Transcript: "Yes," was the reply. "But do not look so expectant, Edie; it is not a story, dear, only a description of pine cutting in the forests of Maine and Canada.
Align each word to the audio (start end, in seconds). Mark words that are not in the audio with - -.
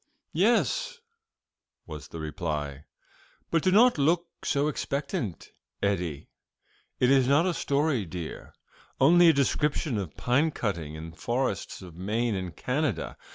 "Yes," 0.33 0.97
was 1.85 2.07
the 2.07 2.19
reply. 2.19 2.85
"But 3.51 3.61
do 3.61 3.71
not 3.71 3.99
look 3.99 4.25
so 4.43 4.67
expectant, 4.67 5.49
Edie; 5.79 6.27
it 6.99 7.11
is 7.11 7.27
not 7.27 7.45
a 7.45 7.53
story, 7.53 8.05
dear, 8.07 8.55
only 8.99 9.29
a 9.29 9.33
description 9.33 9.99
of 9.99 10.17
pine 10.17 10.49
cutting 10.49 10.95
in 10.95 11.11
the 11.11 11.17
forests 11.17 11.83
of 11.83 11.93
Maine 11.93 12.33
and 12.33 12.55
Canada. 12.57 13.15